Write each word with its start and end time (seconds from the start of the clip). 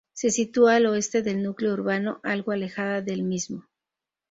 Se 0.13 0.31
sitúa 0.31 0.77
al 0.77 0.87
oeste 0.87 1.21
del 1.21 1.43
núcleo 1.43 1.73
urbano, 1.75 2.21
algo 2.23 2.51
alejada 2.53 3.03
del 3.03 3.21
mismo. 3.21 3.67